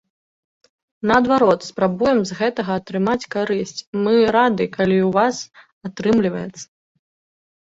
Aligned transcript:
Наадварот, 1.09 1.67
спрабуем 1.69 2.19
з 2.29 2.37
гэтага 2.39 2.71
атрымаць 2.81 3.29
карысць, 3.35 3.75
мы 4.07 4.13
рады, 4.37 4.65
калі 4.79 4.97
ў 5.07 5.09
вас 5.19 5.35
атрымліваецца. 5.91 6.63